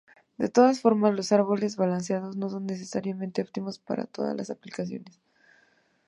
De 0.39 0.49
todas 0.49 0.81
formas, 0.81 1.13
los 1.13 1.31
árboles 1.31 1.75
balanceados 1.75 2.35
no 2.35 2.49
son 2.49 2.65
necesariamente 2.65 3.43
óptimos 3.43 3.77
para 3.77 4.07
todas 4.07 4.35
las 4.35 4.49
aplicaciones. 4.49 5.21